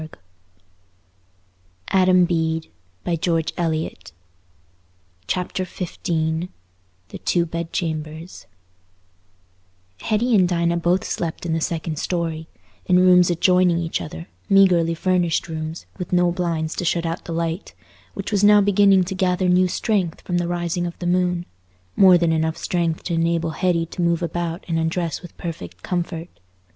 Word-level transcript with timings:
Good 0.01 0.09
night, 1.93 2.07
my 3.05 3.13
wench, 3.13 3.21
good 3.21 3.51
night." 3.67 4.11
Chapter 5.27 5.63
XV 5.63 6.47
The 7.09 7.19
Two 7.23 7.45
Bed 7.45 7.71
Chambers 7.71 8.47
Hetty 9.99 10.33
and 10.33 10.49
Dinah 10.49 10.77
both 10.77 11.03
slept 11.03 11.45
in 11.45 11.53
the 11.53 11.61
second 11.61 11.99
story, 11.99 12.47
in 12.87 12.97
rooms 12.97 13.29
adjoining 13.29 13.77
each 13.77 14.01
other, 14.01 14.27
meagrely 14.49 14.95
furnished 14.97 15.47
rooms, 15.47 15.85
with 15.99 16.11
no 16.11 16.31
blinds 16.31 16.75
to 16.77 16.83
shut 16.83 17.05
out 17.05 17.25
the 17.25 17.31
light, 17.31 17.75
which 18.15 18.31
was 18.31 18.43
now 18.43 18.59
beginning 18.59 19.03
to 19.03 19.13
gather 19.13 19.47
new 19.47 19.67
strength 19.67 20.21
from 20.21 20.39
the 20.39 20.47
rising 20.47 20.87
of 20.87 20.97
the 20.97 21.05
moon—more 21.05 22.17
than 22.17 22.31
enough 22.31 22.57
strength 22.57 23.03
to 23.03 23.13
enable 23.13 23.51
Hetty 23.51 23.85
to 23.85 24.01
move 24.01 24.23
about 24.23 24.65
and 24.67 24.79
undress 24.79 25.21
with 25.21 25.37
perfect 25.37 25.83
comfort. 25.83 26.29